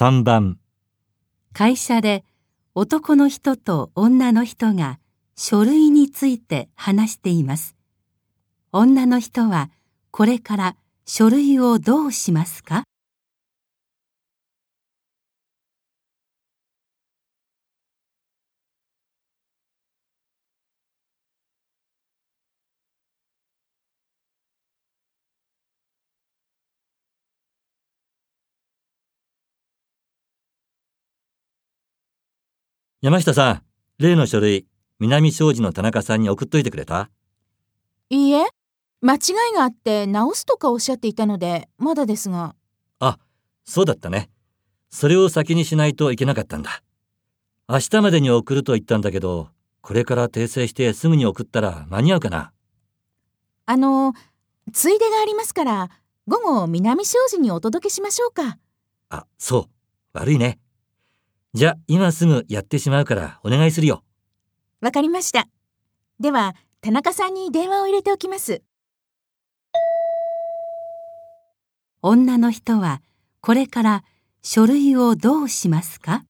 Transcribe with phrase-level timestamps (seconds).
[0.00, 0.56] 3番
[1.52, 2.24] 会社で
[2.74, 4.98] 男の人と女の人が
[5.36, 7.76] 書類について話しています。
[8.72, 9.68] 女の人は
[10.10, 12.84] これから書類をどうしますか？
[33.02, 33.62] 山下さん、
[33.96, 34.66] 例の書類、
[34.98, 37.08] 南商事の田中さんに送っといてくれた？
[38.10, 38.44] いいえ、
[39.00, 39.18] 間違
[39.52, 42.54] いがあって直すとかおっしゃっていたので、まだですが。
[42.98, 43.18] あ、
[43.64, 44.28] そうだったね。
[44.90, 46.82] それを先にしないといけなかったんだ。
[47.70, 49.48] 明日までに送ると言ったんだけど、
[49.80, 52.52] これから訂正してすぐに送ったら間に合うかな？
[53.64, 54.12] あの、
[54.74, 55.88] ついでがありますから、
[56.26, 58.58] 午後南商事にお届けしましょうか。
[59.08, 59.64] あ、そう。
[60.12, 60.58] 悪いね。
[61.52, 64.04] じゃあ、今すぐやってしまうからお願いするよ。
[64.80, 65.48] わかりました。
[66.20, 68.62] では、田中さんに電話を入れておきます。
[72.02, 73.02] 女の人は
[73.42, 74.04] これから
[74.42, 76.24] 書類をどうしますか？